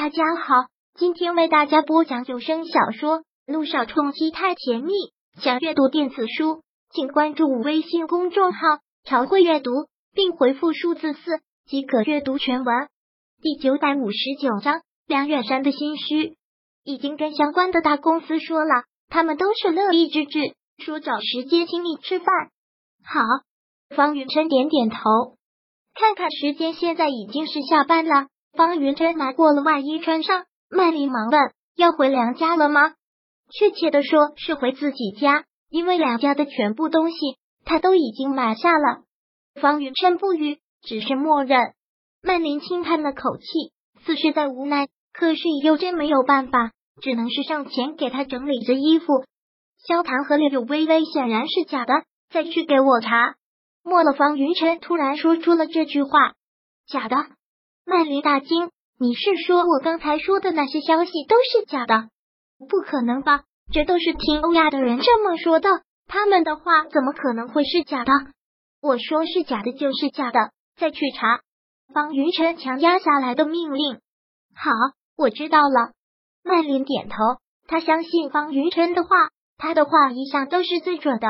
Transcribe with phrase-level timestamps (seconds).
[0.00, 0.54] 大家好，
[0.94, 4.92] 今天为大家播讲有声小说《路上冲击太甜蜜》。
[5.42, 8.60] 想阅读电子书，请关注微信公众号
[9.02, 9.72] “朝会阅读”，
[10.14, 12.88] 并回复数字四即可阅读全文。
[13.42, 16.36] 第九百五十九章，梁远山的心虚，
[16.84, 22.26] 已经跟相关的大公司说了，他们都是乐意之至，说找时间请你吃饭。
[23.02, 23.20] 好，
[23.96, 25.00] 方云琛点点头，
[25.92, 28.28] 看看时间，现在已经是下班了。
[28.52, 31.40] 方云琛拿过了外衣穿上，曼丽忙问
[31.76, 32.94] ：“要回娘家了吗？”
[33.50, 37.16] 确切的说是回自己家，因为梁家的全部东西
[37.64, 39.02] 他都已经买下了。
[39.60, 41.58] 方云琛不语，只是默认。
[42.22, 43.44] 曼琳轻叹了口气，
[44.04, 49.24] 似是在无奈，可是又真没有办法，只能是上前给他整理着衣服。
[49.86, 53.36] 萧唐和柳微微显然是假的，再去给我查。
[53.84, 56.34] 末了，方云琛突然说出了这句话
[56.86, 57.16] ：“假的。”
[57.88, 58.68] 曼琳大惊
[59.00, 62.10] ：“你是说我刚才说的那些消息都是假的？
[62.68, 63.44] 不可能吧？
[63.72, 65.70] 这都是听欧亚的人这么说的，
[66.06, 68.12] 他们的话怎么可能会是假的？
[68.82, 71.40] 我说是假的就是假的，再去查。”
[71.94, 74.00] 方云晨强压下来的命令
[74.54, 74.70] ：“好，
[75.16, 75.92] 我知道了。”
[76.44, 77.16] 曼琳点头，
[77.66, 81.28] 他相信方云晨的话，他的话一向都是最准的。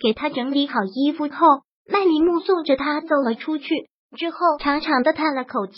[0.00, 3.88] 给他整理好衣服后，曼琳目送着他走了出去。
[4.14, 5.74] 之后，长长的叹了口气。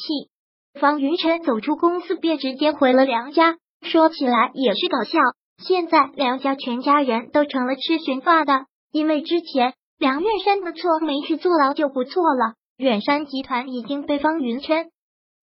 [0.79, 3.57] 方云晨走出公司，便直接回了梁家。
[3.83, 5.19] 说起来也是搞笑，
[5.63, 8.67] 现在梁家全家人都成了吃悬发的。
[8.93, 12.55] 因为之前梁远山的错，没去坐牢就不错了。
[12.77, 14.91] 远山集团已经被方云琛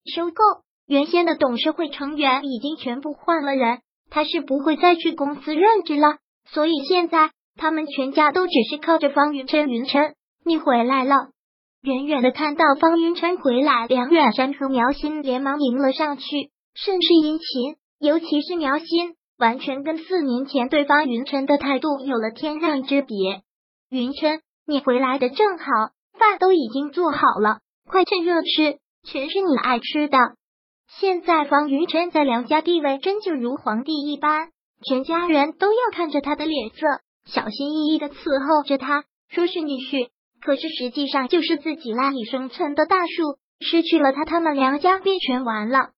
[0.05, 0.43] 收购，
[0.87, 6.17] 原先的董事会成员已经全部换了人，他是不会再去公司任职了。
[6.49, 9.67] 所以现在他们全家都只是靠着方云琛。
[9.69, 10.13] 云琛，
[10.45, 11.31] 你回来了。
[11.85, 17.75] 远远的看到方云琛回来，梁远山和苗心连忙迎了上去，甚是殷勤。
[17.99, 23.43] 尤其是苗心，完全跟四年前对方云琛的态度有了天壤之别。
[23.91, 25.65] 云琛，你回来的正好，
[26.17, 30.17] 饭都已经做好了，快趁热吃，全是你爱吃的。
[30.99, 34.49] 现在方云琛在梁家地位真就如皇帝一般，
[34.89, 36.77] 全家人都要看着他的脸色，
[37.25, 40.09] 小心翼翼的伺候着他，说是女婿。
[40.45, 45.89] 可是实际上就是自己赖以生存的大树，失去了他，他们梁家便全完了。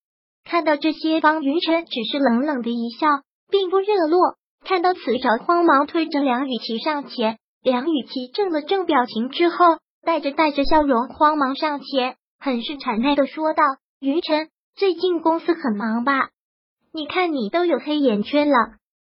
[0.45, 3.07] 看到这些，方云晨只是冷冷的一笑，
[3.51, 4.37] 并不热络。
[4.63, 7.39] 看到此时，慌忙推着梁雨琪上前。
[7.61, 9.65] 梁雨琪正了正表情之后，
[10.05, 13.63] 带着带着笑容，慌忙上前，很是谄媚的说道
[13.99, 14.47] ：“云晨，
[14.77, 16.29] 最近公司很忙吧？
[16.93, 18.55] 你看你都有黑眼圈了。”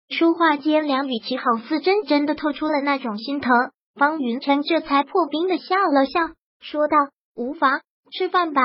[0.09, 3.53] 说话间，梁雨琪好似真真的透出了那种心疼。
[3.95, 6.97] 方云晨这才破冰的笑了笑，说道
[7.35, 8.61] ：“无妨，吃饭吧。”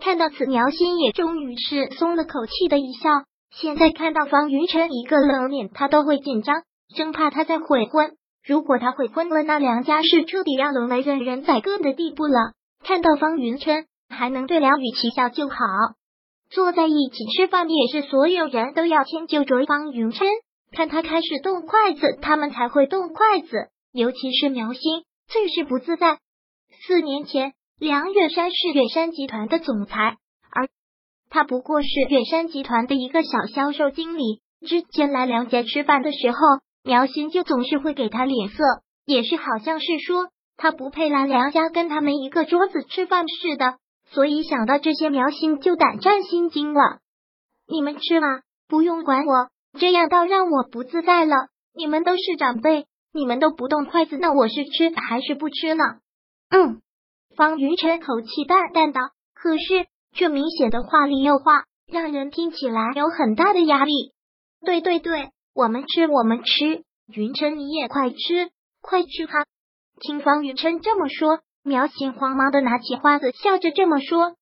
[0.00, 3.10] 看到此，苗心也终于是松了口气的一笑。
[3.50, 6.62] 现在看到方云晨一个冷脸，他都会紧张，
[6.96, 8.16] 生怕他再悔婚。
[8.44, 12.52] 如果他悔婚了，那梁家是彻底要沦为任人宰割的地步了。
[12.82, 15.56] 看到方云琛还能对梁雨琪笑就好。
[16.50, 20.26] 坐在一起吃饭，也是所有人都要迁就着方云琛，
[20.72, 23.68] 看他开始动筷子，他们才会动筷子。
[23.94, 26.18] 尤其是苗心最是不自在。
[26.84, 30.16] 四年前，梁远山是远山集团的总裁，
[30.50, 30.68] 而
[31.30, 34.40] 他不过是远山集团的一个小销售经理。
[34.66, 36.38] 之前来梁家吃饭的时候，
[36.82, 38.64] 苗心就总是会给他脸色，
[39.06, 40.26] 也是好像是说
[40.56, 43.76] 他不配来梁家跟他们一个桌子吃饭似的。
[44.10, 46.98] 所以想到这些，苗心就胆战心惊了。
[47.68, 48.26] 你们吃吧，
[48.66, 51.36] 不用管我，这样倒让我不自在了。
[51.76, 52.86] 你们都是长辈。
[53.14, 55.84] 你们都不动筷子，那我是吃还是不吃呢？
[56.50, 56.82] 嗯，
[57.36, 59.00] 方云晨口气淡淡的，
[59.34, 64.12] 可是却明显的话里有话，让人听起来有很大的压力。
[64.66, 68.50] 对对对，我们吃我们吃，云晨你也快吃
[68.82, 69.44] 快吃哈！
[70.00, 74.34] 听方云晨这么说，苗心慌忙的拿起筷子，笑着这么说。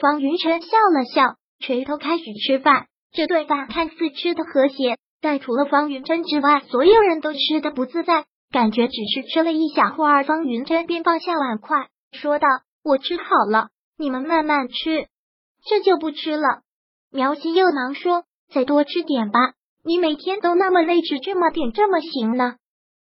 [0.00, 2.86] 方云晨笑了笑，垂头开始吃饭。
[3.12, 4.96] 这顿饭看似吃的和谐。
[5.24, 12.46] 但除了方云珍之外，所有人都吃的不自在，感觉只是吃了一小会儿，方云珍便放下碗筷，说道
[12.84, 15.08] ：“我吃好了，你们慢慢吃，
[15.64, 16.60] 这就不吃了。”
[17.10, 22.56] 苗心又忙说：“再多吃点吧，你每天都那么累，吃这么点这么行呢？”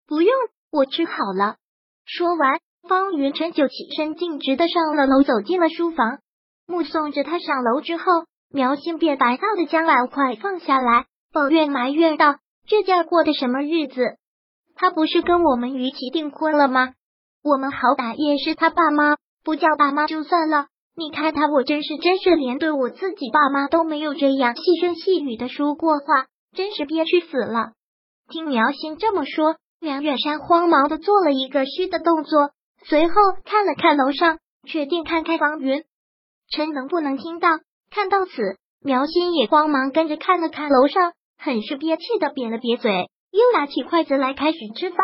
[0.06, 0.32] 不用，
[0.70, 1.56] 我吃好了。
[2.04, 6.20] 说完，方云珍就起身径直的上了楼，走进了书房。
[6.68, 8.04] 目送着他上楼之后，
[8.48, 11.06] 苗心便白躁的将碗筷放下来。
[11.32, 12.36] 抱怨埋怨道
[12.68, 14.00] ：“这叫过的什么日子？
[14.74, 16.94] 他不是跟我们于琪订婚了吗？
[17.42, 27.72] 我们好歹也是他爸妈，不叫爸妈就算了，你看他，我真是真是连对我自己爸妈都没有这样细声细语的说过话，真是憋屈死了。
[28.28, 32.50] 听苗心这么说，梁远山慌忙的做了一个虚的动作，
[32.84, 33.14] 随后
[33.44, 35.82] 看了看楼上，确定看看方云
[36.48, 37.48] 琛能不能听到。
[37.90, 41.12] 看到此，苗心也慌忙跟着看了看楼上，
[41.44, 44.98] 很是憋气的瘪了瘪嘴，又拿起筷子来开始吃饭。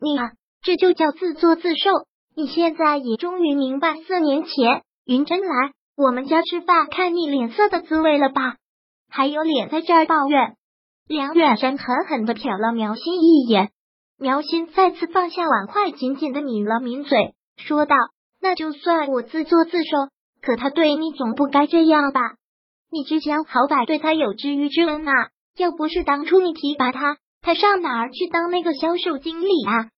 [0.00, 0.30] 你啊，
[0.62, 1.90] 这就叫自作自受。
[2.36, 4.82] 你现在也终于明白四年前。
[5.04, 8.54] 云真来我们家吃饭，看你脸色的滋味了吧？
[9.10, 10.54] 还有脸在这儿抱怨？
[11.08, 13.70] 梁远山狠狠的瞟了苗心一眼，
[14.16, 17.96] 苗心再次放下碗筷，紧紧的抿了抿嘴，说道
[18.40, 19.96] ：“那就算我自作自受，
[20.40, 22.20] 可他对你总不该这样吧？
[22.92, 25.30] 你之前好歹对他有知遇之恩啊！
[25.58, 29.90] 要不是当初你提拔他，他上哪儿去当那个销售经理啊？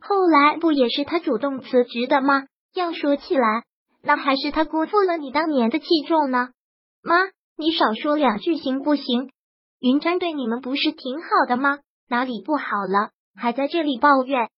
[0.00, 2.44] 后来不也是他主动辞职的吗？
[2.74, 3.64] 要说起来……”
[4.02, 6.50] 那还是他辜负了你当年的器重呢，
[7.02, 7.16] 妈，
[7.58, 9.30] 你少说两句行不行？
[9.80, 11.80] 云山对你们不是挺好的吗？
[12.08, 13.10] 哪里不好了？
[13.34, 14.48] 还在这里抱怨？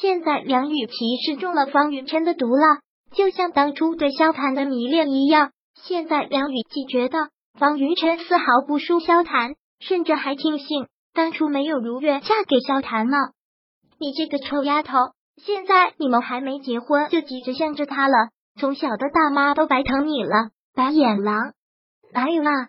[0.00, 0.94] 现在梁雨琪
[1.26, 2.62] 是中了方云琛的毒了，
[3.16, 5.50] 就像当初对萧谈的迷恋一样。
[5.82, 13.16] 现在梁雨琪觉得方云琛丝毫不输萧谈，甚至还庆幸当初没有如愿嫁给萧谈呢。
[13.98, 14.98] 你这个臭丫头，
[15.36, 18.14] 现在你们还没结婚就急着向着他了。
[18.58, 21.52] 从小的大妈都白疼你了，白眼狼！
[22.12, 22.68] 哪有啊？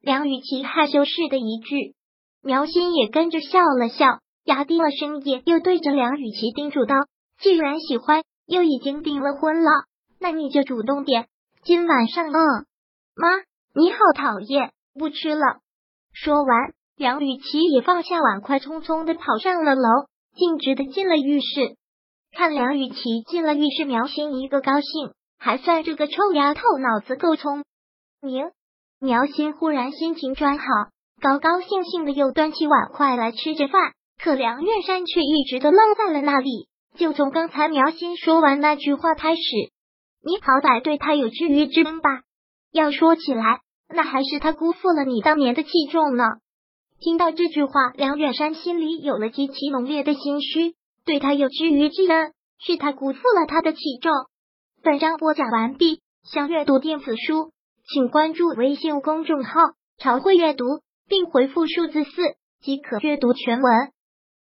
[0.00, 1.94] 梁雨琪害羞似的一句，
[2.42, 6.96] 苗心也跟着笑了笑，压低了声音，又对着梁雨琪叮嘱道
[7.40, 9.70] ：“既然喜欢，又已经订了婚了，
[10.18, 11.28] 那你就主动点。
[11.62, 12.66] 今晚上，嗯，
[13.14, 13.28] 妈，
[13.74, 15.60] 你好讨厌，不吃了。”
[16.12, 21.76] 说完，梁雨琪也放下碗筷，匆匆的跑上了楼，径直的进了浴室。
[22.32, 25.12] 看梁雨琪进了浴室，苗心一个高兴。
[25.42, 27.64] 还算这个臭丫头脑子够聪
[28.20, 28.50] 明。
[29.00, 30.64] 苗心忽然心情转好，
[31.22, 33.92] 高高兴兴的又端起碗筷来吃着饭。
[34.22, 36.68] 可梁月山却一直都愣在了那里。
[36.98, 39.40] 就从刚才苗心说完那句话开始，
[40.22, 42.20] 你好歹对他有知遇之恩吧？
[42.70, 43.62] 要说起来，
[43.92, 46.24] 那还是他辜负了你当年的器重呢。
[47.00, 50.74] 听到这句话，梁远山心里有了极其浓烈的心虚。
[51.06, 54.12] 对他有知遇之恩，是他辜负了他的器重。
[54.82, 57.52] 本章播讲完毕，想阅读电子书，
[57.88, 59.60] 请关注微信公众号
[59.98, 60.64] “朝会阅读”，
[61.08, 62.10] 并回复数字四
[62.60, 63.72] 即可阅读全文。